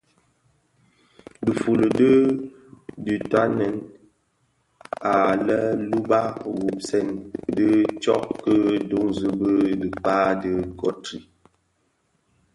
Difuli 1.45 1.87
dü 1.97 2.11
dyotanè 3.03 3.67
anë 5.13 5.39
lè 5.47 5.59
luba 5.89 6.21
gubsèn 6.55 7.07
dhi 7.55 7.71
tsog 8.01 8.25
ki 8.43 8.53
dunzi 8.89 9.27
bi 9.39 9.51
dhikpää 9.79 10.31
di 10.41 10.51
Guthrie. 10.79 11.21